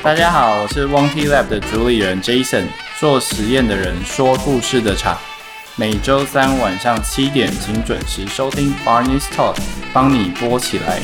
[0.00, 2.66] 大家好，我是 wonti lab 的主理人 Jason，
[3.00, 5.18] 做实验的人，说故事的茶。
[5.74, 9.56] 每周三晚上七点，请准时收听 Barney's Talk，
[9.92, 11.00] 帮你播起来。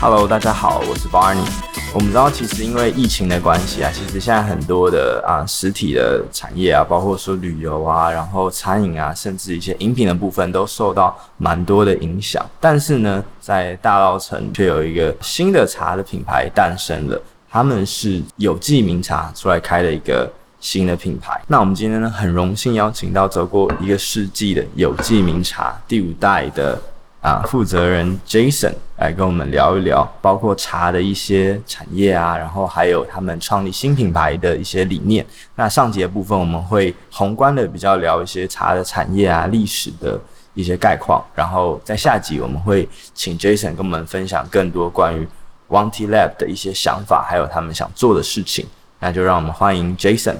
[0.00, 1.61] Hello，大家好，我是 Barney。
[1.94, 12.42] 我们知道，其实因为疫情的关系啊，其实现在很多的啊实体的产业啊，包括说旅游啊，然后餐饮啊，甚至一些饮品的部分，都受到蛮多的影响。
[12.58, 21.38] 但是呢，在大稻埕却有一个新的茶的品牌诞生了，他们是有记名茶出来开了一个新的品牌。
[21.46, 26.80] 那我们今天呢，很荣幸邀请到走过一个世纪的有记名茶第五代的。
[27.22, 35.24] 啊，负责人 Jason 来跟我们聊一聊，包括茶的一些产业啊，然后还有他们创立新品牌的一些理念。
[35.54, 40.20] 那上集的部分我们会宏观的比较聊一些茶的产业啊、历史的
[40.54, 45.24] 一些概况，然后在下集我们会请 Jason 跟我们分享更多关于
[45.68, 48.66] Wanty Lab 的一些想法，还有他们想做的事情。
[48.98, 50.34] 那就让我们欢迎 Jason。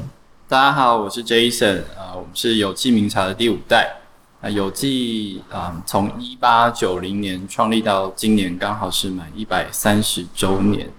[0.49, 4.02] 大家好，我是 Jason，啊，我们是有记名茶的第五代。
[4.43, 10.91] 啊，有记啊，从一八九零年创立到今年，刚好是满一百三十周年。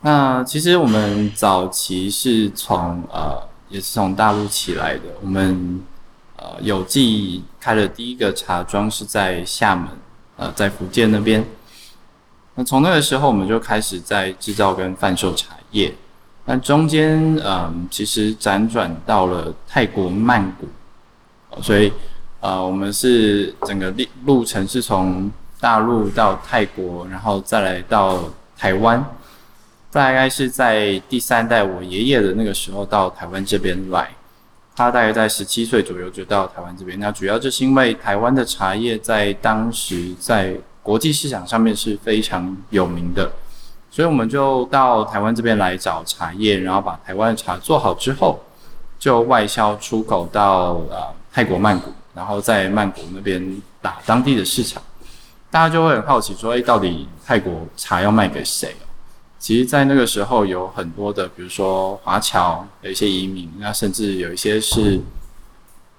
[0.00, 5.02] 那其实我们早期是从呃，也是从大陆起来的。
[5.22, 5.80] 我们
[6.36, 9.88] 呃，有记开的第一个茶庄是在厦门，
[10.36, 11.46] 呃，在福建那边。
[12.56, 15.94] 那从那个时候，我们就开始在制造跟贩售茶叶。
[16.44, 20.66] 那中间，嗯、其实辗转到了泰国曼谷，
[21.62, 21.92] 所以。
[22.44, 28.20] 呃，我们是整个路路程是从大陆到泰国，然后再来到
[28.54, 29.02] 台湾，
[29.90, 34.10] 大概是在第三代我爷爷的那个时候到台湾这边来，
[34.76, 37.00] 他大概在十七岁左右就到台湾这边。
[37.00, 43.32] 那主要就是因为台湾的茶叶在当时在国际市场上面是非常有名的，
[43.90, 48.38] 所以我们就到台湾这边来找茶叶，然后把台湾的茶做好之后，
[48.98, 51.90] 就外销出口到呃泰国曼谷。
[52.14, 54.82] 然后在曼谷那边打当地的市场，
[55.50, 58.74] 大家就会很好奇说：“哎，到底泰国茶要卖给谁？”
[59.38, 65.00] 其实，在那个时候有很多的，比如说华侨的一些移民，那甚至有一些是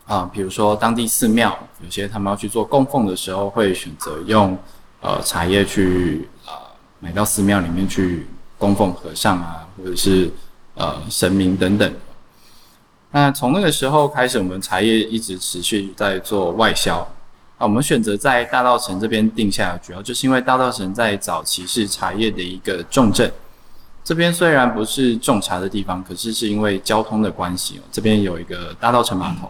[0.07, 4.57] 啊、比如说当地寺庙，有些他们要去做供奉的时候，会选择用
[5.01, 8.25] 呃茶叶去啊、买到寺庙里面去
[8.57, 10.31] 供奉和尚啊，或者是
[10.75, 11.93] 呃神明等等。
[13.15, 16.97] 那从那个时候开始，我们茶叶一直持续在做外销。
[17.57, 23.31] 啊，我们选择在大稻埕这边定下，主要就是因为大稻埕在早期是茶叶的一个重镇。
[24.03, 29.49] 这边虽然不是种茶的地方，可是是因为交通的关系，这边有一个大道城码头，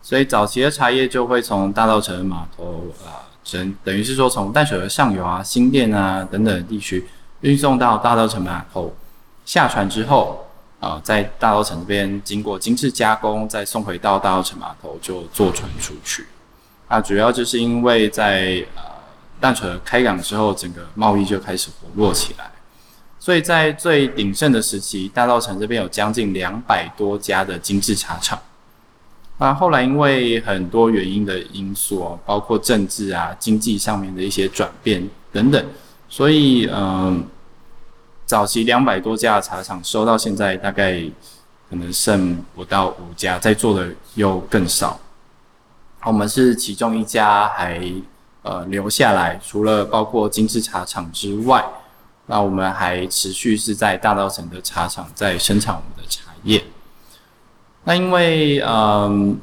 [0.00, 7.06] 所以早期的茶叶就会从大道城码头啊，等等于是说从淡水河上游啊、新店啊等等地区
[7.42, 8.90] 运送到大道城码头，
[9.44, 10.46] 下船之后。
[10.82, 16.26] 啊、在大稻埕这边经过精致加工，再送回到大稻埕码头就坐船出去。
[16.88, 18.82] 啊，主要就是因为在呃
[19.38, 22.50] 淡水开港之后，整个贸易就开始活络起来。
[23.20, 28.36] 所以在最鼎盛的时期，大稻埕这边有将近两百多家的精致茶厂。
[29.38, 35.64] 啊，后来因为很多原因的因素哦，包括政治啊、经济上面的一些转变等等，
[36.08, 37.24] 所以嗯。
[38.32, 41.02] 早期两百多家的茶厂收到现在大概
[41.68, 44.98] 可能剩不到五家，在做的又更少。
[46.02, 47.78] 我们是其中一家还
[48.40, 51.62] 呃留下来，除了包括精致茶厂之外，
[52.24, 56.64] 那我们还持续是在大稻埕的茶厂在生产我们的茶叶。
[57.84, 59.38] 那因为嗯、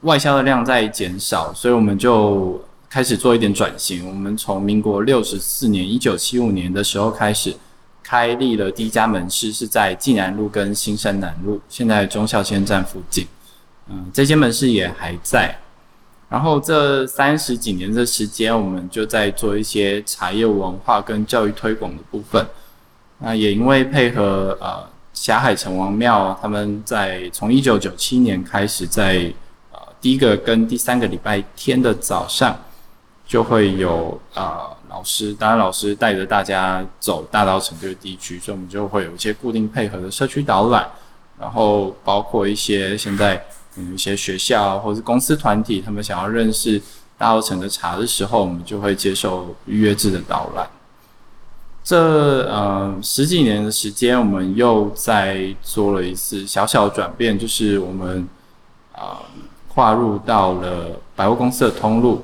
[0.00, 2.60] 外销的量在减少，所以我们就
[2.90, 4.04] 开始做一点转型。
[4.04, 7.54] 我们从民国六十四年一九七五年的时候开始。
[8.12, 13.26] 开立了第一家门市，是在济南路跟新生南路，现在忠孝线站附近。
[13.88, 15.56] 嗯，这间门市也还在。
[16.28, 22.46] 然后这三十几年的时间，我们就在做一些茶叶文化跟教育推广的部分。
[23.20, 29.32] 那也因为配合呃霞海城隍庙，他们在从一九九七年开始，在
[29.72, 32.60] 呃第一个跟第三个礼拜天的早上，
[33.26, 34.68] 就会有啊。
[34.92, 40.86] 老师，当然老师带着大家走大稻埕这个地区，所以我们就会有一些固定配合的社区导览，
[41.40, 43.42] 然后包括一些现在
[43.76, 46.78] 有一些学校或者是公司团体，他们想要认识
[47.16, 50.68] 大稻埕的茶的时候，我们就会接受预约制的导览。
[51.82, 58.28] 这呃十几年的时间，我们又在做了一次小小的转变，就是我们
[58.92, 59.18] 啊、呃、
[59.72, 62.22] 跨入到了百货公司的通路。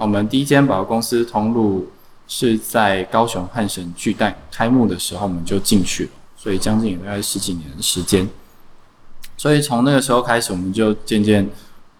[0.00, 1.86] 我们第一间百货公司通路
[2.26, 8.26] 是在高雄汉神巨蛋开幕的时候我们就进去了，所以将近有大概十几年的时间。
[9.36, 11.46] 所以从那个时候开始，我们就渐渐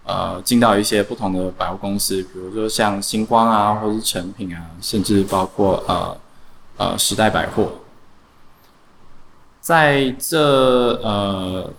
[0.04, 6.16] 呃进到一些不同的百货公司，比如说像星光啊，或者是诚品啊，甚至包括呃
[6.78, 7.70] 呃时代百货。
[9.60, 10.38] 在这
[11.02, 11.70] 呃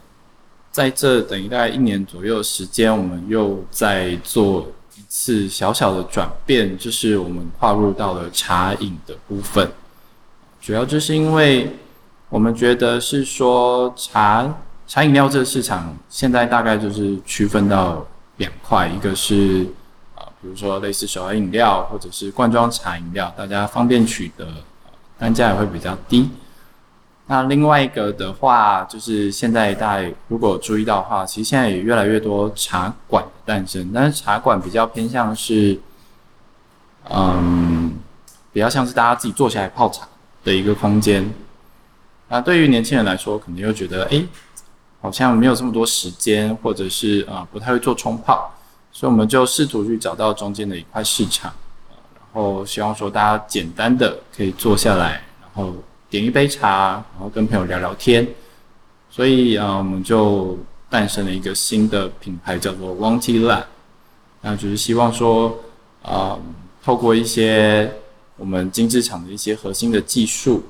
[0.69, 4.67] 在这等于大概一年左右时间，我们又在做。
[4.95, 9.71] 一次小小的转变，就是我们跨入到了茶饮的部分，
[10.61, 11.75] 主要就是因为
[12.29, 14.53] 我们觉得是说茶
[14.87, 18.05] 茶饮料这个市场现在大概就是区分到
[18.37, 19.65] 两块，一个是
[20.15, 24.47] 啊，比如说类似手摇饮料或者是罐装茶饮料，大家方便取得，
[25.17, 26.29] 单价也会比较低。
[27.31, 35.79] 那另外一个的话，就是现在大家如果注意到的话，其实现在也越来越多茶馆的诞生，但是茶馆比较偏向是，
[37.09, 37.93] 嗯，
[38.51, 40.05] 比较像是大家自己坐下来泡茶
[40.43, 41.33] 的一个空间。
[42.27, 44.21] 那对于年轻人来说，可能又觉得，哎，
[44.99, 48.51] 好像没有这么多时间，或者是啊、呃，不太会做冲泡，
[48.91, 51.49] 所以我们就试图去找到中间的一块市场，
[51.87, 55.73] 然后希望说大家简单的可以坐下来，然后。
[56.11, 58.27] 点一杯茶，然后跟朋友聊聊天，
[59.09, 60.57] 所以啊，我们就
[60.89, 63.63] 诞生了一个新的品牌，叫做 Wangtea Lab。
[64.41, 65.57] 那就是希望说，
[66.03, 66.37] 啊，
[66.83, 67.89] 透过一些
[68.35, 70.61] 我们精致厂的一些核心的技术，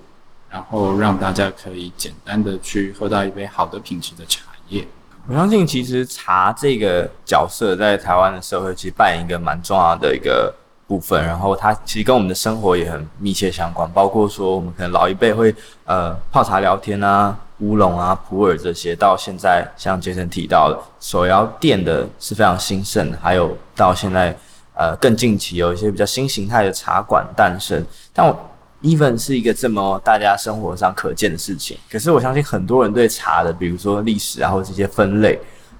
[0.47, 4.87] 然后让大家可以简单的去喝到一杯好的品质的茶叶。
[5.27, 10.53] 我相信，其实茶这个角色在台湾的社会，其实扮演一个蛮重要的一个。
[10.91, 15.55] 部分，然后它其实跟我们的生活也很密切相关，包括说我们可能老一辈会
[15.85, 24.35] 呃泡茶聊天啊、乌龙啊、普洱这些，到现在像杰森提到的手摇店的是非常兴盛，还有到现在
[24.73, 27.81] 呃更近期有一些比较新形态的茶馆诞生。
[28.11, 28.37] 但我
[28.81, 35.39] even 是一个这么大家生活上可见的事情，可是我相信很多人对茶的，比如说历史啊或者这些分类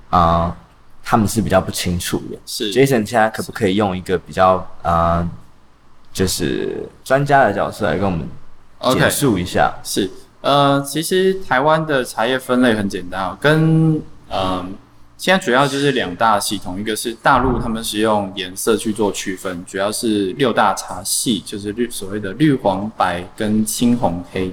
[0.10, 0.56] 啊。
[1.04, 2.38] 他们是比较不清楚的。
[2.46, 5.30] 是 Jason，现在可不可以用一个比较啊、呃，
[6.14, 8.28] 就是专家的角色来跟我们
[8.94, 9.94] 简述一下？Okay.
[9.94, 10.10] 是，
[10.42, 14.66] 呃，其实台湾的茶叶分类很简单啊，跟嗯、呃，
[15.18, 24.52] 现在主要就是两大系统，一个是大陆他们是用颜色去做区分，主要是六大茶系，就是绿所谓的绿黄白跟青红黑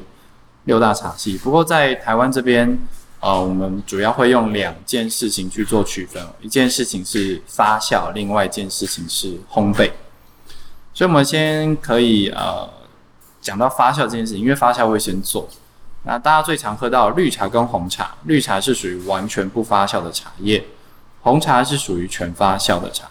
[0.64, 1.38] 六大茶系。
[1.38, 2.78] 不过在台湾这边。
[3.20, 9.90] 呃，我们主要会用两件事情去做区分，一件事情是发酵，另外一件事情是烘焙。
[10.94, 12.68] 所以，我们先可以呃
[13.40, 15.48] 讲到发酵这件事情，因为发酵会先做。
[16.04, 20.64] 那大家最常喝到绿茶跟红茶，绿茶是属于完全不发酵的茶叶，
[21.22, 23.08] 红茶是属于全发酵的茶。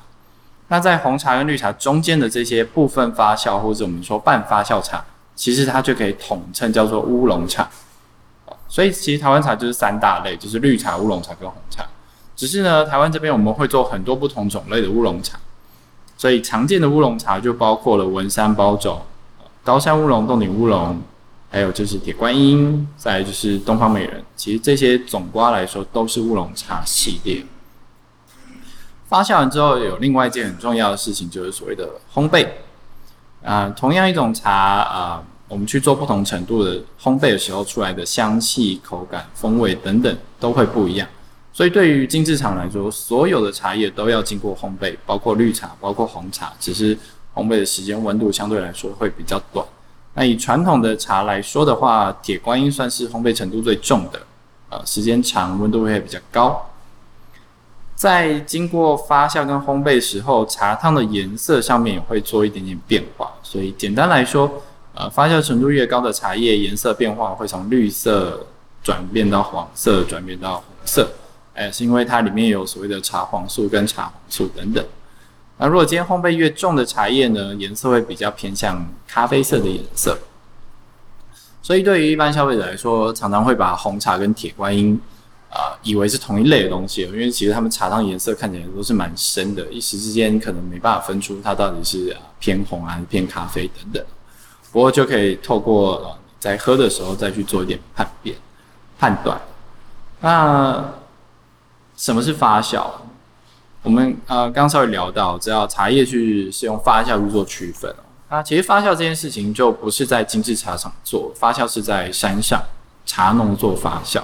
[0.69, 5.03] 那在红茶跟绿茶中间的这些部分发酵，或者我们说半发酵茶，
[5.35, 7.69] 其实它就可以统称叫做乌龙茶。
[8.69, 11.85] 所以其实台湾茶就是三大类，就是绿茶、乌龙茶跟红茶。
[12.35, 15.39] 只是呢，台湾这边我们会做很多不同种类的乌龙茶。
[16.17, 19.01] 所以常见的乌龙茶就包括了文山包种、
[19.63, 21.01] 高山乌龙、冻顶乌龙，
[21.49, 24.23] 还有就是铁观音，再就是东方美人。
[24.35, 27.45] 其实这些总瓜来说都是乌龙茶系列。
[29.07, 32.47] 发酵完之后，有另外一件很重要的事情，就是所谓的烘焙。
[33.43, 35.23] 啊、同样一种茶啊。
[35.23, 41.07] 呃我们去做不同程度的烘焙的时候，出来的香气、口感、风味等等都会不一样。
[41.53, 46.95] 所以对于精致厂来说，所有的茶叶都要经过烘焙，包括绿茶、包括红茶，只是
[47.33, 49.65] 烘焙的时间、温度相对来说会比较短。
[50.13, 54.19] 那以传统的茶来说的话，铁观音算是烘焙程度最重的，
[54.69, 56.69] 呃，时间长，温度会比较高。
[57.95, 63.31] 在经过发酵跟烘焙时候，茶汤的颜色上面也会做一点点变化。
[63.41, 64.61] 所以简单来说，
[64.99, 68.47] 呃，发酵程度越高的茶叶，颜色变化会从绿色
[68.81, 71.07] 转变到黄色，转变到红色。
[71.53, 74.83] 哎，是因为它里面有所谓的茶黄素跟茶红素等等。
[75.59, 80.17] 那如果今天烘焙越重的茶叶呢，颜色会比较偏向咖啡色的颜色。
[81.61, 84.99] 所以对于一般消费者来说，常常会把红茶跟铁观音
[85.49, 94.03] 啊、以为是同一类的东西，因为其实它们茶汤颜色看起来都是蛮深的，一时之间可能没办法分出它到底是偏红还是偏咖啡等等。
[94.71, 98.35] 不过就可以透过呃在喝的时候再去做一点判别
[98.99, 99.39] 判断。
[100.21, 100.93] 那
[101.95, 102.85] 什么是发酵？
[103.83, 107.93] 我们呃刚稍微聊到，只要茶叶去是用发酵去做区分。
[108.29, 112.61] 那其实发酵这件事情就不是在精致茶厂做，发酵是在山上
[113.05, 114.21] 茶农做发酵。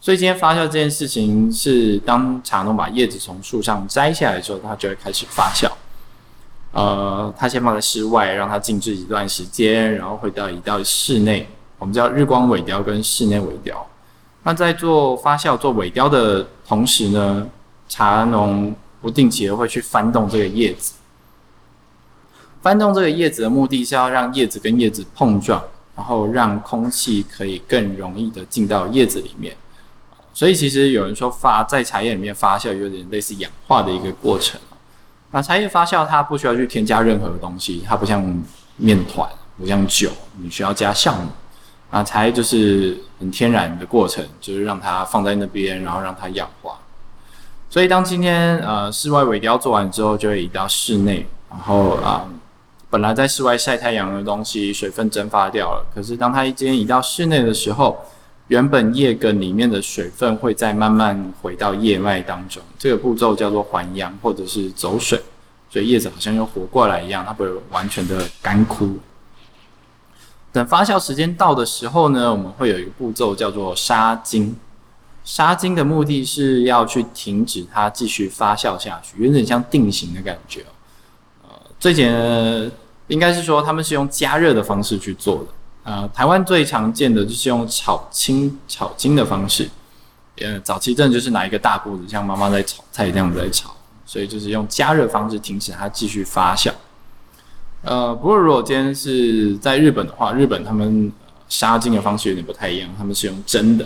[0.00, 5.70] 所以今天发酵这件事情是当茶农把叶子从树上摘下来之后，它就会开始发酵。
[6.72, 11.48] 呃，它先放在室外，让它静置一段时间，然后回到移到室内。
[11.78, 13.86] 我们叫日光萎凋跟室内萎凋。
[14.42, 17.46] 那在做发酵、做萎凋的同时呢，
[17.88, 20.94] 茶农不定期的会去翻动这个叶子。
[22.62, 25.62] 翻动这个叶子的目的是要让叶子跟叶子碰撞，
[25.96, 29.56] 然后让空气可以更容易的进到叶子里面。
[30.32, 34.60] 所以其实有人说发在茶叶里面发酵有点类似氧化的一个过程。
[35.30, 38.22] 那茶叶发酵它不需要去添加任何的东西，它不像
[38.76, 41.28] 面团，不像酒，你需要加酵母。
[41.90, 46.78] 啊，茶叶就是很天然的过程，就是让它放在那边，然后让它氧化。
[47.68, 52.26] 所以当今天呃室外萎凋做完之后，就会移到室内，然后啊。
[52.92, 55.86] 本来在室外晒太阳的东西，水分蒸发掉了。
[55.94, 57.96] 可是当它一今天移到室内的时候，
[58.50, 62.60] 原本叶梗里面的水分会再慢慢回到叶脉当中。
[62.76, 65.22] 这个步骤叫做还阳或者是走水，
[65.70, 68.98] 所以叶子好像又活过来一样，它不会完全的干枯。
[70.50, 74.56] 等发酵时间到的时候呢，我们会有一个步骤叫做杀精。
[75.22, 80.64] 杀精的目的是要去停止它继续发酵下去，有点像定型的感觉。
[81.44, 82.68] 呃最简单
[83.06, 85.46] 应该是说，他们是用加热的方式去做的。
[85.90, 89.68] 呃，台湾最常见的就是用炒青、炒金的方式。
[90.40, 93.74] 呃，早期真的就是拿一个大锅子，像妈妈在炒菜这样子在炒，
[94.06, 96.70] 所以就是用加热方式停止它继续发酵。
[97.82, 101.10] 呃，不过如果今天是在日本的话，日本他们
[101.48, 103.84] 杀精的方式有点不太一样，他们是用蒸的，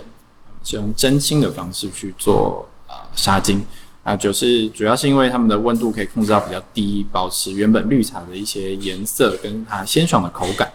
[0.63, 3.65] 是用蒸青的方式去做呃杀精。
[4.03, 10.71] 啊，就是主要是因为他们的温度可以控制到比较低，保持原本绿茶的一些颜色跟它鲜爽的口感。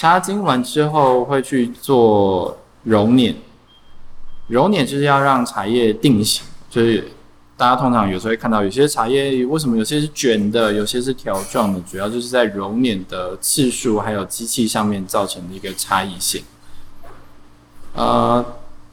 [0.00, 3.36] 啊，杀精完之后会去做揉捻，
[4.48, 6.44] 揉捻就是要让茶叶定型。
[6.70, 7.10] 就是
[7.56, 16.42] 大家通常有时候会看到有些茶叶为什么有些是卷的，有些是条状的，主要就是在揉捻的次数还有机器上面造成的一个差异性。
[17.94, 18.44] 呃。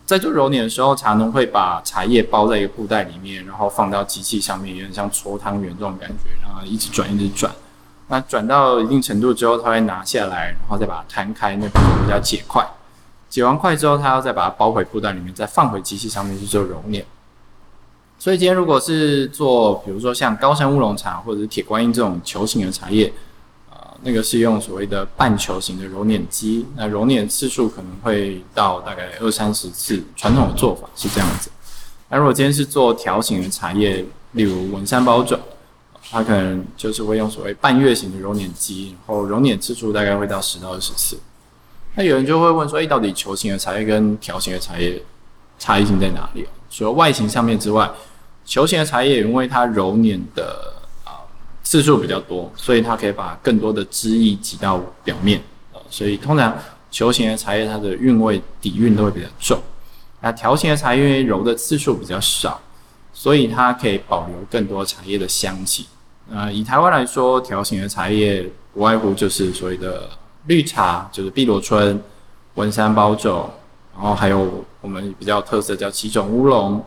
[0.08, 7.54] 在做揉捻的时候，茶农会把茶叶包在一个布袋里面，然后放到机器上面，有点像搓汤圆这种感觉，然后一直转，一直转。
[8.08, 12.66] 那转到一定程度之后，他会拿下来，然后再把它摊开，那比较解块。
[13.30, 17.06] 解完块之后，他要再把它包回布袋里面，再放回机器上面去做揉捻。
[18.18, 23.14] 所以今天如果是做，比如说像高山乌龙茶或者是铁观音这种球形的茶叶。
[23.70, 30.04] 啊那个是用所谓的半球形的揉捻机，那揉捻次数可能会到大概二三十次。
[30.16, 31.50] 传统的做法是这样子。
[32.10, 35.40] 那如果今天是做条形的茶叶，例如文山包种，
[36.10, 41.20] 它可能就是会用所谓半月形的揉捻机，然后揉捻次数大概会到十到二十次。
[41.96, 45.02] 那有人就会问说，诶，到底球形的茶叶跟条形的茶叶
[45.60, 46.46] 差异性在哪里？
[46.70, 47.90] 除了外形上面之外，
[48.46, 50.74] 球形的茶叶因为它揉捻的
[51.04, 51.26] 啊。
[51.64, 55.42] 次数比较多，所以它可以把更多的汁液挤到表面，
[55.90, 56.58] 所以通常
[56.90, 59.62] 球形的茶叶它的韵味底蕴都会比较重。
[60.22, 62.62] 那条形的茶叶因为揉的次数比较少，
[63.14, 65.88] 所以它可以保留更多茶叶的香气。
[66.30, 70.10] 呃，以台湾来说，条形的茶叶不外乎就是所谓的
[70.48, 72.04] 绿茶，就是碧螺春、
[72.56, 73.50] 文山包种，
[73.94, 76.86] 然后还有我们比较特色叫七种乌龙，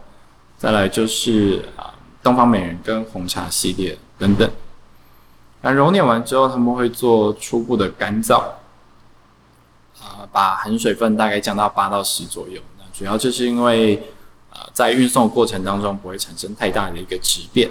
[0.59, 4.51] 再来就是啊东方美人跟红茶系列等等。
[5.63, 8.43] 那揉捻完之后，他们会做初步的干燥，
[10.01, 12.61] 啊、把含水分大概降到八到十左右。
[12.79, 13.97] 那主要就是因为，
[14.53, 17.71] 呃，在运送过程当中不会产生太大的一个质变。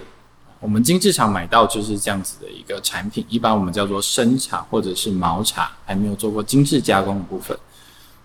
[0.60, 7.58] 我们精制厂买到就是这样子的一个产品，一般我们叫做生茶或者是毛茶，还没有做过精制加工的部分。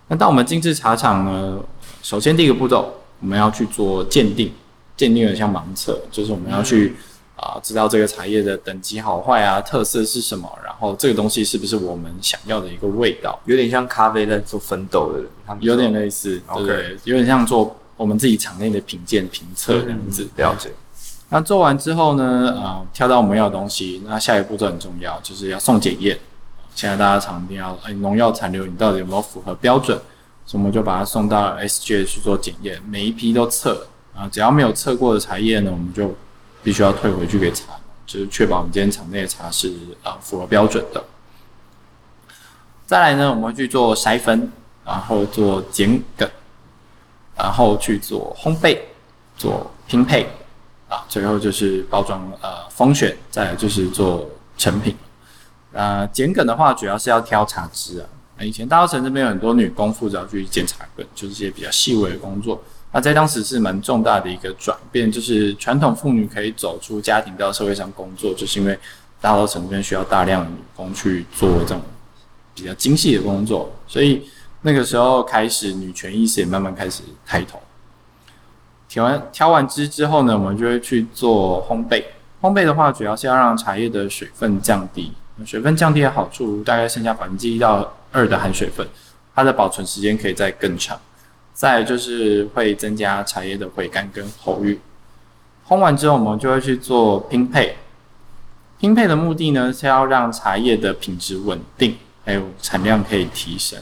[0.09, 1.59] 那到我们精制茶厂呢，
[2.03, 4.53] 首先第一个步骤我们要去做鉴定，
[4.97, 6.95] 鉴定的像盲测，就是我们要去。
[6.97, 7.03] 嗯
[7.37, 10.49] 啊，知道这个茶叶的等级好坏啊，特色是什么？
[10.65, 13.39] 然后这个东西是不是我们想要的一个味道？
[13.45, 20.29] 有点像咖啡在做分豆的人，他们有点类似.对，有点像做我们自己厂内的品鉴评测这样子。
[20.37, 20.71] 了解。
[21.35, 26.17] 那做完之后呢，啊，挑到我们要的东西，那下一步骤很重要，就是要送检验。
[26.77, 29.99] 现在大家常听到，哎，农药残留你到底有没有符合标准？
[30.47, 36.15] 所以我们就把它送到 SGS 去做检验，每一批都测啊，只要没有测过的茶叶呢，我们就。
[36.63, 37.75] 必须要退回去给茶，
[38.07, 39.71] 就是确保我们今天厂内的茶是
[40.03, 41.05] 啊符合标准的。
[42.87, 44.51] 再来呢，我们会去做筛分，
[44.83, 46.27] 然后做剪梗，
[47.37, 48.79] 然后去做烘焙、
[49.37, 50.27] 做拼配，
[51.09, 54.95] 最后就是包装呃封选，再来就是做成品。
[55.73, 58.07] 呃，剪梗的话，主要是要挑茶枝啊。
[58.41, 62.63] 以前大稻埕这边有很多女工负责去剪茶梗，就是一些比较细微的工作。
[62.93, 68.79] 那在当时是蛮重大的一个转变，就是传统妇女可以走出家庭到社会上工作，就是因为
[69.21, 71.83] 大稻埕这边需要大量女工去做这种
[72.55, 74.29] 比较精细的工作，所以
[74.63, 77.61] 那个时候开始女权意识也慢慢开始抬头。
[78.95, 82.01] 调完调完汁之后呢，我们就会去做烘焙。
[82.41, 85.13] 烘焙的话，主要是要让茶叶的水分降低。
[85.45, 88.87] 水分降低的好处，大概剩下百分之一到二的含水分，
[89.35, 90.97] 它的保存时间可以再更长。
[91.53, 94.79] 再就是会增加茶叶的回甘跟喉韵。
[95.67, 97.77] 烘完之后，我们就会去做拼配。
[98.79, 103.77] 拼配的目的呢，是要让茶叶的品质稳定，还有产量可以提升。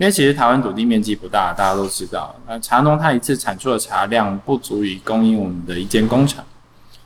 [0.00, 6.42] 因为其实台湾土地面积不大，大家都知道，那茶农他一次产出的茶量不足以供应我们的一间工厂，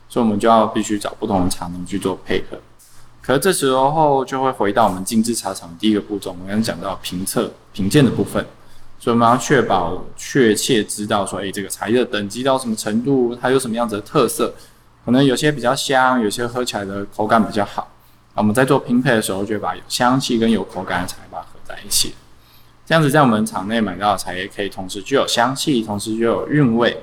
[0.07, 2.57] 所以我们就要必须找不同的茶农去做配合。
[3.21, 8.41] 可是这时候就会回到我们精致茶厂第一个步骤，我们刚讲到评测评鉴的部分，
[8.97, 14.53] 所以我们要确保确切知道说，诶，这个茶叶的等级到什么程度，它有什么样子的特色，
[15.03, 17.89] 可能有些比较香，有些喝起来的口感比较好。
[18.35, 22.15] 那我们在做拼配的时候，就把有香气跟有口感的茶把它合在一起。
[22.85, 26.95] 这样子，在我们厂内买到的茶叶可以同时具有香气，同时具有韵味。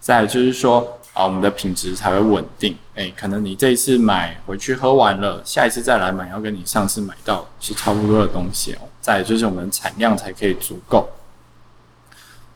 [0.00, 2.76] 再就是说，啊，我们的品质才会稳定。
[2.94, 8.78] 诶，可能你这一次买回去喝完了，下一次再来买，要跟你上次买到是差不多的东西哦。
[9.00, 11.08] 再就是我们产量才可以足够。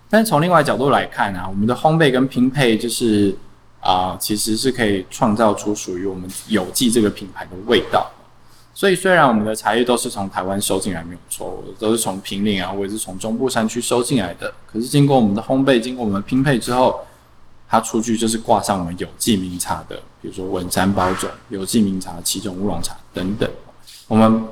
[0.08, 3.34] 但是从另外角度来看啊，我们的烘焙跟拼配，就是
[3.80, 8.10] 啊，其实是可以创造出属于我们有机这个品牌的味道。
[8.74, 14.50] 所以，虽然我们的茶叶都是从台湾收进来，没有错，都是从平林啊，或者是从中部山区收进来的。
[14.66, 17.00] 可是，经过我们的烘焙，经过我们的拼配之后，
[17.68, 23.48] 它出去就是挂上我们有机名茶的，比如说文山包种、有机名茶、七种乌龙茶等等。
[24.08, 24.42] 我们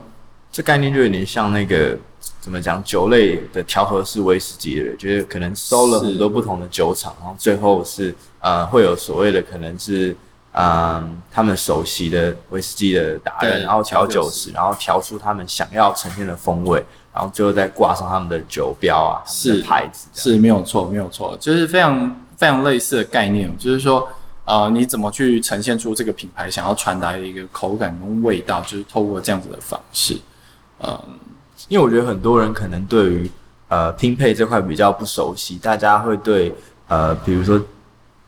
[0.52, 1.96] 这概念就有点像那个
[2.40, 10.14] 怎么讲酒类的调和式威士忌了，就是可能收了很多不同的酒厂，然后最后是呃会有所谓的可能是。
[10.52, 24.08] 嗯，他们熟悉的威士忌的达人，然后调酒师，然后调出他们想要呈现的风味，然后最后再挂上他们的酒标啊，是牌子，是没有错，没有错，就是非常非常类似的概念，就是说，
[24.44, 30.18] 呃，你怎么去呈现出这个品牌想要传达的一个口感跟味道，就是透过这样子的方式，
[30.82, 31.00] 嗯，
[31.68, 33.30] 因为我觉得很多人可能对于
[33.68, 36.52] 呃拼配这块比较不熟悉，大家会对
[36.88, 37.62] 呃，比如说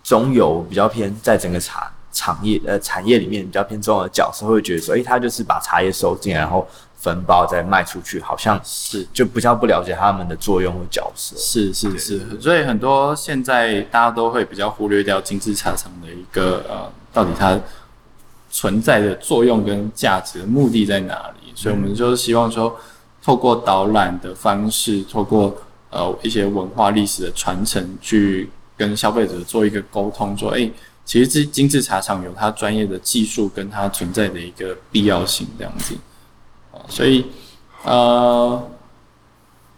[0.05, 1.91] 中油比较偏在整个茶。
[2.13, 11.35] 产业呃，产业里面比较偏重要的角色，会觉得说，诶、欸，他就是把茶叶收进来，然后分包再卖出去，好像是就比较不了解他们的作用和角色。
[11.37, 17.59] 是是是，所以很多现在大家都会比较忽略掉精致茶厂的一个呃，到底它
[18.51, 21.53] 存在的作用跟价值的目的在哪里？
[21.55, 22.79] 所以我们就是希望说，
[23.23, 25.57] 透过导览的方式，透过
[25.91, 30.73] 呃一些文化历史的传承，去跟消费者做一个沟通，说，诶、欸。
[31.05, 35.95] 其实这精致茶厂有它专业的技术跟它存在的一个必要性，这样子，
[36.73, 37.27] 啊所以
[37.85, 38.71] 呃，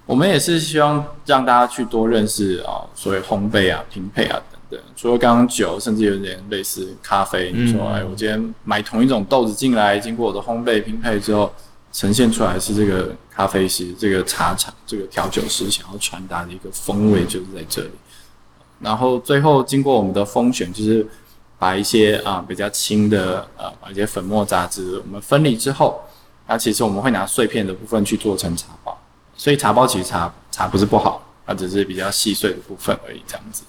[0.06, 4.80] 我们也是希望让大家去多认识啊，所谓烘焙啊、拼配啊等等。
[4.94, 7.50] 除了刚刚酒，甚至有点类似咖啡。
[7.52, 11.50] 你说，哎，我今天买同一种豆子进来，经过我的烘焙拼配之后，
[11.90, 17.90] 呈现出来是这个咖啡师、这个茶厂、这个调酒师想要传达的一个风味，就是在这里。
[18.84, 21.04] 然后最后经过我们的风选，就是
[21.58, 25.98] 把一些啊、呃、比较轻的呃把一些粉末杂质我们分离之后，
[26.46, 28.94] 那其实我们会拿碎片的部分去做成茶包，
[29.34, 33.64] 所以茶包其实茶茶不是不好，它只是比较细碎的部分而已这样子。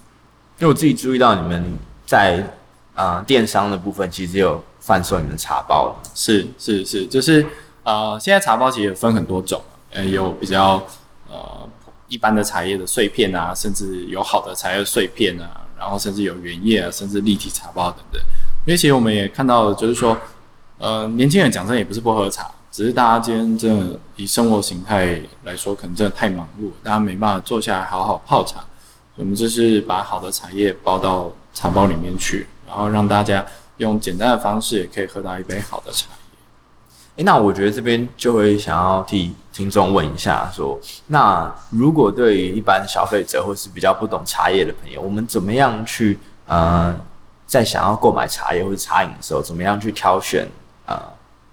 [0.60, 1.64] 因为我自己注意到你们
[2.06, 2.44] 在
[2.94, 7.42] 啊、呃、电商的部分其实有贩售你们的茶包，是是是，就是
[7.84, 10.84] 啊、呃、现在茶包其实也分很多种，呃有比较
[11.30, 11.70] 呃。
[12.08, 18.22] 一般的茶叶的碎片啊，甚至有好的茶叶碎片啊，然后甚至有原叶啊，甚至立体茶包等等。
[18.66, 20.18] 因为其实我们也看到，就是说，
[20.78, 28.64] 呃，年轻人讲真也不是不喝茶，只是大家今天真的以生活形态来说，可能真的太忙碌，大家没办法坐下来好好泡茶。
[29.16, 33.46] 我们就是把好的茶叶包到茶包里面去，然后让大家
[33.78, 36.08] 用简单的方式也可以喝到一杯好的茶。
[37.18, 46.94] 诶，那我觉得这边就会想要替听众问一下说，那如果对于一般消费者或是比较不懂茶叶的朋友，我们怎么样去呃，
[47.48, 50.46] 在想要购买茶叶或者茶饮的时候，怎么样去挑选
[50.86, 51.02] 呃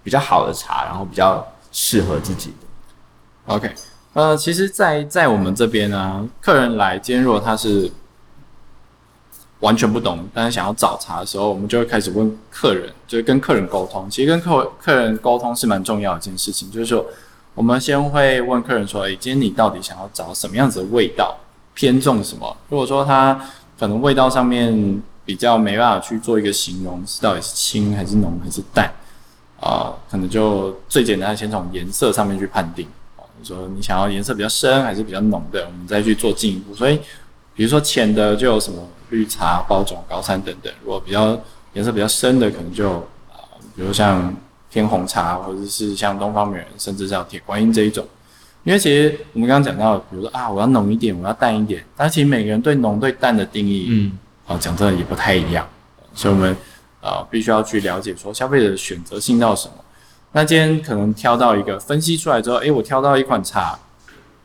[0.03, 3.73] 比较好的茶，然后比较适合自己的？OK，
[4.13, 7.91] 呃，其实在，在我们这边呢，客人来，今天如果他是。
[9.63, 14.09] 完全不懂，但是想要找茶的时候，我们就会开始问客人，就是跟客人沟通。
[14.09, 17.05] 其实跟客客人沟通是蛮重要的一件事情，就是说，
[17.55, 21.37] 我们先会问客人说：“诶，今天你到底想要找什么样子的味道？
[21.73, 22.57] 偏重什么？
[22.67, 23.39] 如果说他
[23.79, 28.91] 可能味道上面比较没办法去做一个形容，是到底是清还是浓还是淡
[29.61, 32.85] 啊、可能就最简单先从颜色上面去判定。
[33.39, 36.75] 你说你想要颜色比较深还是比较浓的，我们再去做进一步。
[36.75, 36.99] 所以，
[37.55, 40.73] 比如说浅的就有什么绿茶、包种、高山等等。
[40.83, 41.39] 如果比较
[41.73, 42.91] 颜色比较深的，可能就
[43.31, 44.35] 啊、呃，比如像
[44.71, 48.05] 偏红茶，或者是像东方美人，甚至像铁观音这一种。
[48.63, 55.67] 因为其实我们刚刚讲到，比如说啊，我要浓一点，我要淡一点，但其实每个人对浓对淡的定义，嗯，啊，讲真的也不太一样。
[56.15, 56.51] 所以我们
[57.01, 59.73] 啊、呃，必须要去了解说消费者的选择性到什么。
[60.31, 63.77] 那今天可能挑到一个分析出来之后，诶，我挑到一款茶，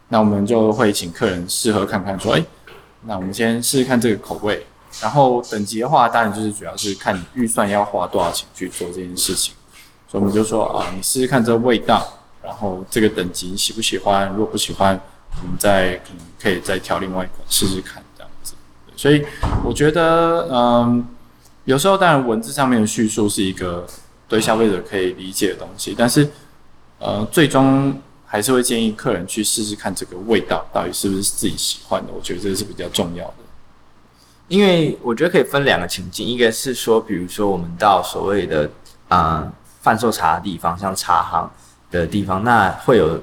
[0.09, 2.45] 那我们就会请客人试喝看看，说，诶，
[3.03, 4.67] 那我们先试试看这个口味，
[5.01, 9.55] 然后等级的话，当然就是主要是看你预算要花多少钱去做这件事情，
[10.09, 12.07] 所以我们就说啊，你试试看这个味道，
[12.43, 15.01] 然后这个等级喜不喜欢，如果不喜欢，
[15.43, 18.55] 我们再可能可以再挑另外一款试试看这样子。
[18.97, 19.25] 所以
[19.65, 21.07] 我觉得，嗯，
[21.65, 23.87] 有时候当然文字上面的叙述是一个。
[24.31, 26.29] 对消费者可以理解的东西，但是，
[26.99, 32.13] 呃，最终还是会建议客人去试试看这个味道到底是不是自己喜欢的。
[32.15, 33.35] 我觉得这是比较重要的，
[34.47, 38.71] 因为我觉得可以分两个情境，一个是说，比如说我们到所谓的
[39.09, 41.51] 啊、呃、贩售茶的地方，像茶行
[41.91, 43.21] 的地方，那会有。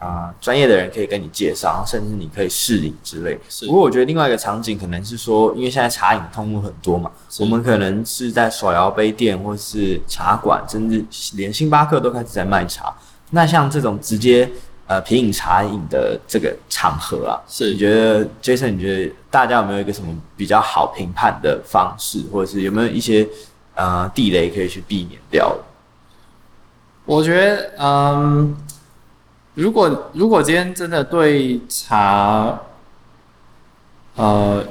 [0.00, 3.38] 啊，专业的人可以跟你介绍，甚至你可以试饮之类。
[3.66, 11.04] 不过我觉得另外一个场景可能是说，因为现在茶饮通路很多嘛，我们可能是在手摇杯店或是茶馆，甚至
[11.36, 12.90] 连星巴克都开始在卖茶。
[13.30, 14.50] 那像这种直接
[14.86, 23.26] 呃品饮茶饮的这个场合啊，是你觉得 Jason，你觉得大家有没有一个什么比较好评判的方式，或者是有没有一些
[23.74, 25.56] 呃地雷可以去避免掉？
[27.04, 28.56] 我觉得，嗯。
[29.54, 32.56] 如果如果今天真的对茶，
[34.14, 34.64] 呃，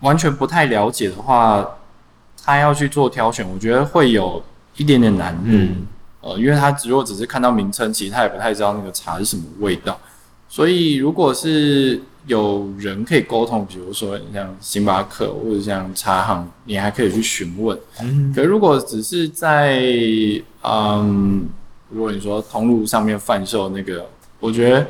[0.00, 1.64] 完全不太了解的话，
[2.44, 4.42] 他要去做挑选，我觉得会有
[4.76, 5.42] 一点点难度。
[5.44, 5.86] 嗯、
[6.26, 9.98] 呃，因为他如果只是看到名称，其实他也不太知道那个茶是什么味道。
[10.48, 17.78] 所以，如果是有人可以沟通，比如说像星巴克或者像茶行，你还可以去询问。
[18.00, 18.32] 嗯。
[18.34, 19.82] 可如果只是在
[20.62, 21.46] 嗯，
[21.90, 24.06] 如果你说通路上面贩售那个。
[24.38, 24.86] 我觉得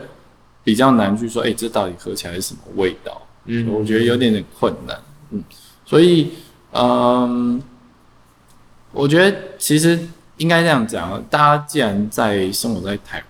[0.65, 3.23] 比较难去说，哎、欸，这到底喝起来是什么味道？
[3.45, 4.99] 嗯，我觉得有点点困难。
[5.31, 5.43] 嗯，
[5.85, 6.33] 所以，
[6.73, 7.63] 嗯，
[8.91, 9.97] 我觉得其实
[10.37, 13.25] 应该这样讲，大家既然在生活在台湾，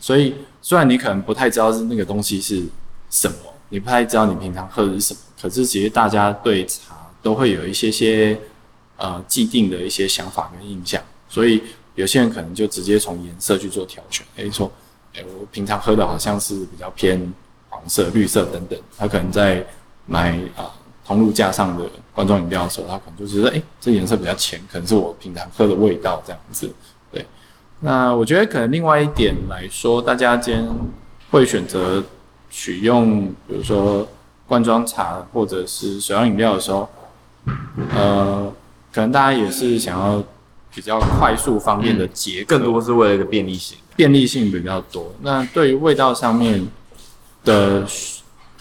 [0.00, 2.64] 所以虽然你可能不太知道是那个东西是
[3.10, 3.36] 什么，
[3.68, 8.38] 你不太知道你平常喝的是什么，可是其实大家对茶都会有一些些
[8.96, 11.62] 呃既定的一些想法跟印象，所以
[11.94, 14.70] 有些人可能就直接从颜色去做挑选，没错。
[15.20, 17.20] 我平常喝的好像是比较偏
[17.68, 18.78] 黄色、绿色等等。
[18.96, 19.66] 他可能在
[20.06, 20.70] 买啊
[21.08, 26.70] 通路架上的罐装饮料的时候，他可能就觉得，哎，这颜色比较浅，可能是我平常喝的味道这样子。
[27.10, 27.24] 对，
[27.80, 30.68] 那我觉得可能另外一点来说，大家今天
[31.30, 32.04] 会选择
[32.50, 34.06] 取用，比如说
[34.46, 36.86] 罐装茶或者是水杨饮料的时候，
[37.94, 38.52] 呃，
[38.92, 40.22] 可能大家也是想要
[40.74, 43.78] 比较快速方便的解，更多是为了一个便利性。
[43.96, 46.64] 便利性比较多，那对于味道上面
[47.44, 47.84] 的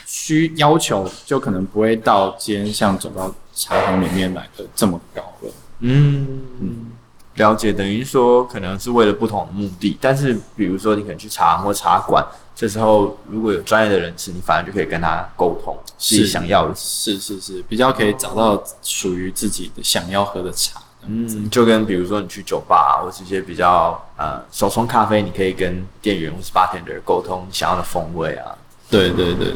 [0.08, 5.52] 需要求，就可能不会到今天像走到茶行里面来的这么高了。
[5.82, 6.90] 嗯，
[7.36, 20.82] 了解，等于说可能是为了不同的目的，但是比如说你可能去茶行或茶馆，这时候如果有专业的人士，你反而就可以跟他沟通自己想要的，是是是，比较可以找到属于自己的想要喝的茶。
[21.06, 28.56] 嗯，就跟比如说你去酒吧，或是一些比较呃手冲咖啡，你可以跟店员或是 bartender 沟通想要的风味啊。
[28.90, 29.56] 对对对对，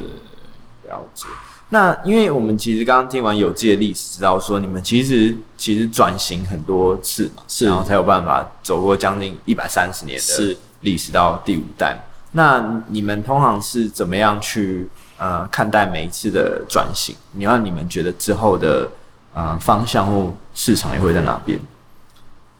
[0.91, 1.25] 了解。
[1.69, 11.97] 那因为我们其实刚刚听完有机的历史，知道说你们其实其实转型很多次嘛，是，然后才有办法走过将近一百三十年的历史到第五代。
[12.33, 17.15] 那你们通常是怎么样去呃看待每一次的转型？
[17.31, 18.89] 你让你们觉得之后的？
[19.33, 21.57] 啊、呃，方向或市场也会在哪边？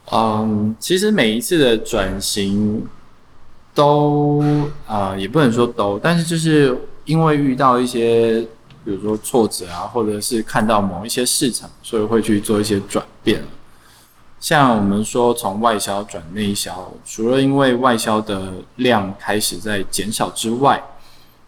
[0.10, 2.88] 嗯，其实每一次的转型
[3.76, 4.42] 都
[4.88, 6.74] 啊、呃，也不能说都，但是就是
[7.06, 8.42] 因为遇到一些，
[8.84, 13.44] 比如说挫折啊，或者是看到某一些市场，所以会去做一些转变。
[14.40, 20.84] 像我们说从外销转内销，除了因为外销的量开始在减少之外，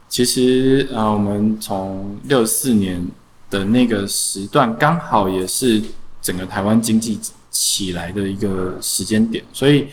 [0.07, 3.05] 其实啊、呃，我们从六四年。
[3.53, 5.79] 的那个时段刚好也是
[6.23, 7.19] 整个台湾经济
[7.51, 9.89] 起来的一个时间点，所以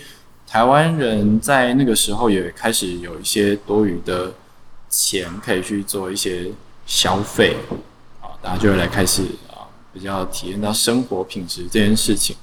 [0.47, 4.33] 台湾人在那个时候也开始有一些多余的
[4.91, 6.51] 钱可以去做一些
[6.85, 7.57] 消费
[8.21, 12.37] 啊，大家就会来开始啊，比较体验到生活品质这件事情。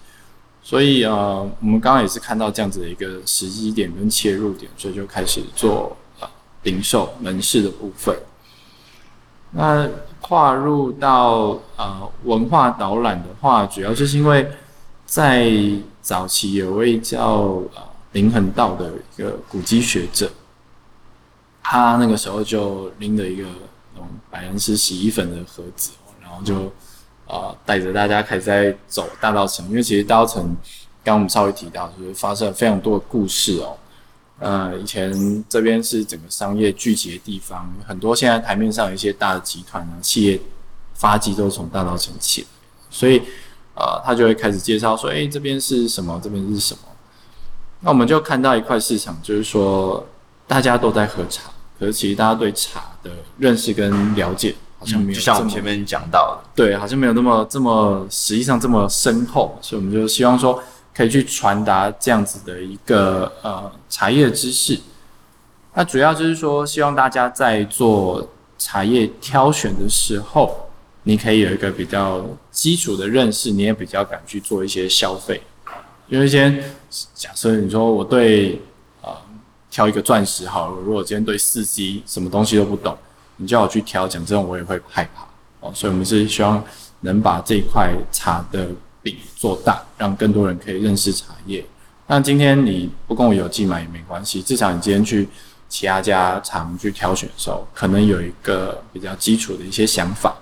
[0.63, 6.29] 所以啊，我们刚刚也是看到这样子的一个时机点跟切入点，所以就开始做啊
[6.63, 8.17] 零售门市的部分。
[9.51, 14.49] 那跨入到啊文化导览的话，主要就是因为
[15.05, 15.51] 在
[16.01, 20.29] 早期有位叫啊林恒道的一个古籍学者。
[21.69, 23.43] 他那个时候就拎着一个
[23.93, 26.71] 那种百恩斯洗衣粉的盒子，然后就
[27.27, 30.55] 啊带着大家开始在走大稻城，因为其实大稻城
[31.03, 33.75] 刚我们稍微提到，就是发生了非常多的故事哦。
[34.39, 40.39] 呃，以前这边是整个商业聚集的地方，很多现在台面上一些大的集团啊企业
[40.93, 42.47] 发迹都从大稻城起，
[42.89, 43.21] 所以、
[43.75, 46.17] 呃、他就会开始介绍说，哎，这边是什么？
[46.23, 46.79] 这边是什么？
[47.81, 50.07] 那我们就看到一块市场，就是说
[50.47, 51.51] 大家都在喝茶。
[51.79, 60.61] 可是其实大家对茶的认识跟了解好像没有，像我们前面讲到的，对，好像没有那么这么实际上这么深厚，所以我们就希望说
[60.95, 64.79] 可以去传达这样子的一个呃茶叶知识。
[65.75, 70.69] 那主要就是说，希望大家在做茶叶挑选的时候，
[71.03, 75.41] 你可以有一个比较基础的认识，你也比较敢去做一些消费。
[76.07, 76.63] 因为先
[77.13, 78.59] 假设你说我对。
[79.77, 80.77] 挑一个钻石好了。
[80.83, 82.97] 如果今天对四 C 什么东西都不懂，
[83.35, 85.21] 你叫我去挑，讲真我也会害怕
[85.59, 85.71] 哦。
[85.71, 86.63] 所以，我们是希望
[87.01, 88.69] 能把这块茶的
[89.03, 91.63] 饼做大，让更多人可以认识茶叶。
[92.07, 95.29] 那今天你不跟我邮寄买也没关系，至少你今天去
[95.69, 100.35] 其他家厂去挑选的时候，可能有一个比较基础的一些想法。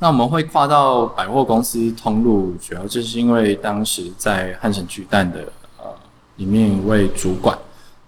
[0.00, 5.84] 那我们会跨到百货公司通路，主要就是因为当时在汉神巨蛋的呃
[6.34, 7.56] 里面一位主管。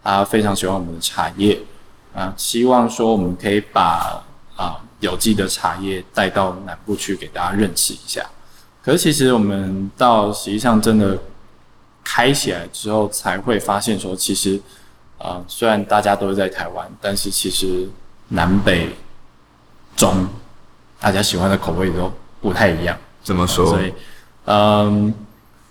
[0.02, 1.60] 他非常喜欢我们的茶叶，
[2.14, 4.22] 啊，希望说我们可以把
[4.56, 8.24] 啊有机的茶叶带到南部去给大家认识一下。
[8.82, 11.18] 可是其实我们到实际上真的
[12.02, 14.60] 开起来之后，才会发现说，其实
[15.18, 17.88] 啊虽然大家都是在台湾，但是其实
[18.28, 18.88] 南北
[19.96, 20.26] 中
[20.98, 22.10] 大家喜欢的口味都
[22.40, 22.96] 不太一样。
[23.22, 23.66] 怎么说？
[23.66, 23.92] 所以，
[24.46, 25.14] 嗯。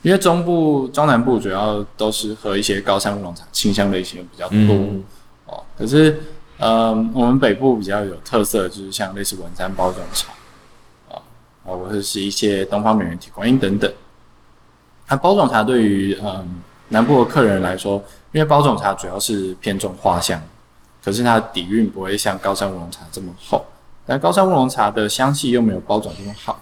[0.01, 5.03] 因为中部、中南部主要都是喝一些高山乌龙茶，清香类型比较多、嗯、
[5.45, 5.61] 哦。
[5.77, 6.21] 可是，
[6.57, 10.31] 呃，我们北部比较有特色就是像类似文山包种茶
[11.09, 11.19] 啊
[11.65, 13.91] 啊，或者是一些东方美人、铁观音等等。
[15.09, 20.41] 那包种茶对于嗯南部的客人来说，因为包种茶主要是偏重花香，
[21.03, 23.65] 可是它的底蕴不会像高山乌龙茶这么厚，
[24.05, 26.57] 但高山乌龙茶的香气又没有包种这么好。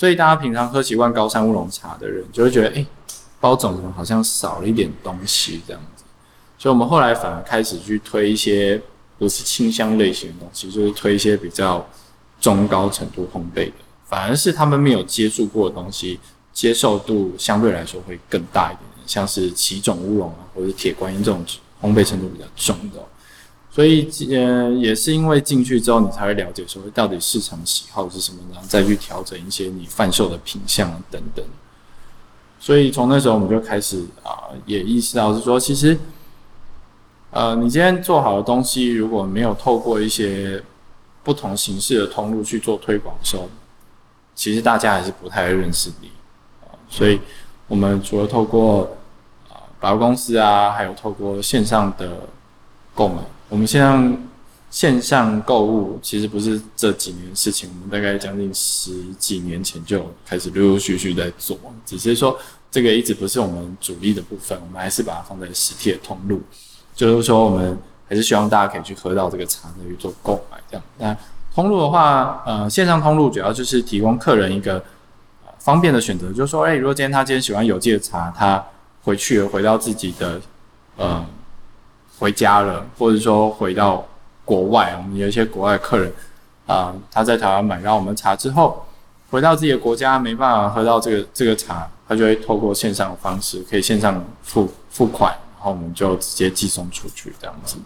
[0.00, 2.86] 所以大家平常喝习惯高山乌龙茶的人，就会觉得，哎、
[3.38, 6.02] 包种怎么好像少了一点东西这样子。
[6.56, 8.80] 所以我们后来反而开始去推一些
[9.18, 11.86] 不是清香类型的东西，就是推一些比较
[12.40, 13.72] 中高程度烘焙的，
[14.06, 16.18] 反而是他们没有接触过的东西，
[16.54, 21.44] 接受度相对来说会更大一点，像是奇种乌龙啊，或者铁观音这种
[21.82, 22.98] 烘焙程度比较重的。
[23.80, 31.42] 所以，呃，也是因为进去之后，你才会了解说到底市场喜好是什么，然后再去调整一些你贩售的品项等等。
[32.58, 35.98] 所以从那时候我们就开始啊、也意识到是说，其实，
[37.30, 40.62] 呃，你今天做好的东西，如果没有透过一些
[41.24, 43.48] 不同形式的通路去做推广的时候，
[44.34, 46.10] 其实大家还是不太会认识你
[46.66, 47.18] 啊、所以，
[47.66, 48.82] 我们除了透过
[49.48, 52.28] 啊、呃、百货公司啊，还有透过线上的
[52.94, 53.22] 购买。
[53.50, 54.16] 我们现在
[54.70, 62.38] 线上购物其实不是这几年事情，我们大概将近十几年前就开始陆陆续续在做，只是说
[62.70, 66.40] 这个一直不是我们主力的部分，我们还是把它放在实体的通路，
[66.94, 67.76] 就是说我们
[68.08, 70.84] 还是希望大家可以去喝到这个茶，去做购买这样。
[70.98, 71.16] 那
[71.52, 74.74] 通路的话，呃，线上通路主要就是提供客人一个
[75.44, 78.64] 呃方便的选择，就是说，哎，如果今天他今天喜欢有机的茶，他
[79.02, 80.40] 回去回到自己的，
[80.96, 81.26] 呃。
[82.20, 84.06] 回家了，或者说回到
[84.44, 86.12] 国外，我们有一些国外客人
[86.66, 88.84] 啊、他在台湾买到我们茶之后，
[89.30, 97.78] 回到自己的国家没办法喝到这个这个茶，他就会透过线上的方式，可以线上付付款，然后我们就直接寄送出去这样子。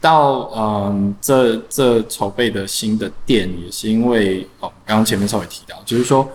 [0.00, 6.28] 到嗯，这这筹备的新的店也是因为哦，刚刚前面稍微提到，就是说。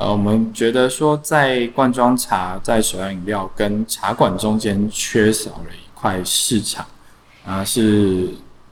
[0.00, 6.86] 呃，我们觉得说，在罐装茶、在手摇饮料跟茶馆中间缺少了一块市场，
[7.44, 8.26] 啊、是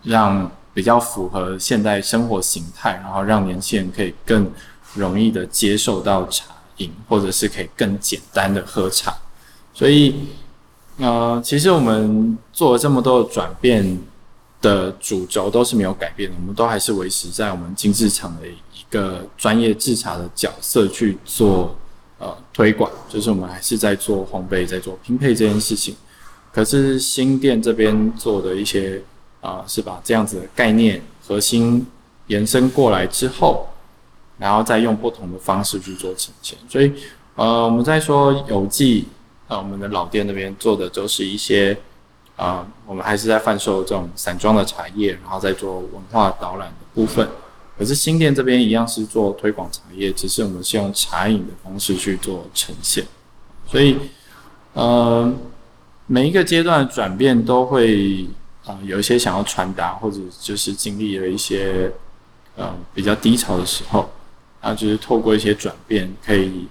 [0.04, 4.50] 让比较符合现代生活形态，然后让年轻人可以更
[4.94, 6.46] 容易的接受到茶
[6.78, 9.14] 饮，或者是可以更简单的喝茶。
[9.74, 10.28] 所以，
[10.96, 13.98] 呃，其实我们做了这么多的转变，
[14.62, 18.54] 的主轴都是没有改变的，我们都还是维持在我们精致厂的一
[18.90, 21.76] 个专业制茶的角色去做
[22.18, 25.94] 呃推广，就是我们还是在做烘焙，在做拼配这件事情。
[26.52, 29.02] 可是新店这边做的一些
[29.40, 31.86] 啊、是把这样子的概念核心
[32.26, 33.68] 延伸过来之后，
[34.38, 36.58] 然后再用不同的方式去做呈现。
[36.68, 36.92] 所以
[37.36, 39.06] 呃，我们在说有记
[39.46, 41.78] 啊、我们的老店那边做的都是一些。
[42.36, 47.28] 啊、我们还是在贩售这种散装的茶叶，然后再做文化导览的部分。
[47.78, 53.06] 可是新店这边一样是做推广茶叶，只是我们是用茶饮的方式去做呈现。
[53.66, 53.96] 所以，
[54.72, 55.32] 呃，
[56.06, 58.26] 每一个阶段的转变都会
[58.64, 61.92] 啊、呃，有一些想要传达，或者就是经历了一些
[62.56, 64.10] 呃比较低潮的时候，
[64.60, 66.66] 那就是透过一些转变，可以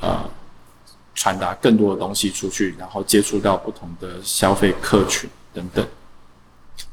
[0.00, 0.28] 呃。
[1.12, 5.86] 传达更多的东西出去，然后接触到不同的消费客群等等。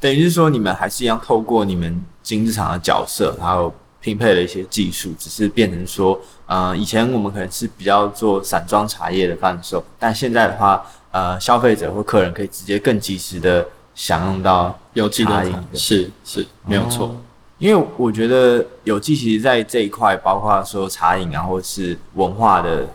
[0.01, 15.55] 等于是说，你们还是一样透过你们精制厂的角色，还有拼配了一些技术，只是变成说，呃，以前我们可能是比较做散装茶叶的贩售，但现在的话，呃，消费者或客人可以直接更及时的享用到有机的茶饮。
[15.73, 17.07] 是是，没有错。
[17.07, 17.15] 哦，
[17.59, 22.85] 因为我觉得有机其实在这一块，包括说茶饮啊，或是文化的。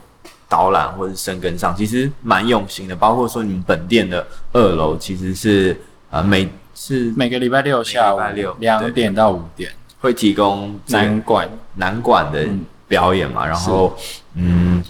[0.52, 2.94] 导览或者是生根上，其实蛮用心的。
[2.94, 5.74] 包括说你们本店的二楼，其实是
[6.10, 8.20] 呃每是每个礼拜六下午
[8.58, 12.46] 两点到五点会提供南管南管的
[12.88, 13.46] 表演嘛。
[13.46, 13.96] 嗯、然后
[14.34, 14.84] 嗯，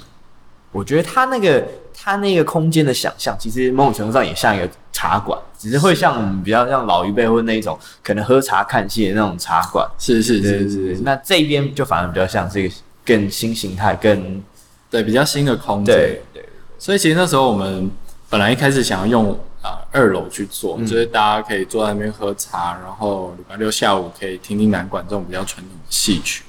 [0.70, 1.64] 我觉得他那个
[1.94, 9.88] 他那个空间的想象，其实某种程度上也像一个茶馆，只是会像我们比较像老一辈或那一种可能喝茶看戏的那种茶馆。
[9.98, 11.02] 是是是是，是。
[11.02, 14.42] 那这边就反而比较像是一个更新形态更。
[14.90, 15.94] 对，比较新的空间。
[15.94, 16.44] 对对，
[16.78, 17.90] 所以其实那时候我们
[18.28, 26.44] 本来一开始想要用啊、呃、二楼去做，嗯、就是大家可以坐在那边喝茶，然后礼拜六下午可以听听南管这种比较传统的戏曲。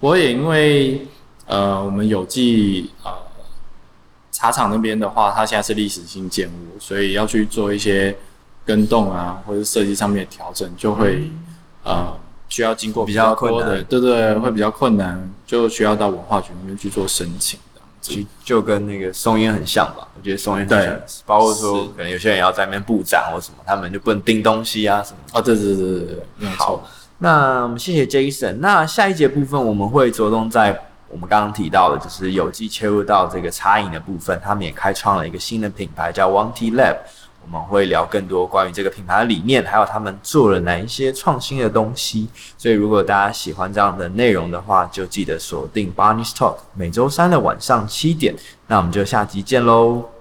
[0.00, 1.06] 我也因为
[1.46, 3.12] 呃我们有记呃
[4.30, 8.16] 茶厂那边的话，它现在是历史性建物，所以要去做一些
[8.66, 11.30] 更动啊，或者设计上面的调整，就会、
[11.84, 12.18] 嗯、呃。
[12.50, 17.67] 需要经过比较多的，对对，会比较困难，就需要到文化局那边去做申请的。
[18.08, 20.08] 其实就跟那个松烟很像吧？
[20.16, 25.18] 我觉得松烟很像，对，包括说可能有些人要在那边布展或什么，他们就不能钉东西啊什么。
[25.34, 26.48] 哦，对对对对对对。
[26.50, 26.82] 好，
[27.18, 28.54] 那我们谢谢 Jason。
[28.60, 36.96] 那下一节部分我们会着重在我们刚刚提到的，就是有机切入到这个茶饮的部分，他们也开创了一个新的品牌叫 Tea Lab。
[37.42, 42.28] 我们会聊更多关于这个品牌的理念，还有他们做了哪一些创新的东西。
[42.58, 48.34] 所以，如果大家喜欢这样的内容的话，就记得锁定 Barney's Talk，每周三的晚上七点。
[48.66, 50.17] 那我们就下集见喽。